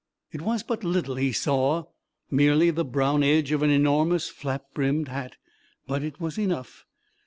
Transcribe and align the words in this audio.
It 0.31 0.41
was 0.41 0.63
but 0.63 0.83
little 0.83 1.13
he 1.13 1.31
saw, 1.31 1.83
merely 2.31 2.71
the 2.71 2.83
brown 2.83 3.21
edge 3.21 3.51
of 3.51 3.61
an 3.61 3.69
enormous 3.69 4.29
flap 4.29 4.63
brimmed 4.73 5.09
hat, 5.09 5.37
but 5.85 6.01
it 6.01 6.19
was 6.19 6.39
enough. 6.39 6.87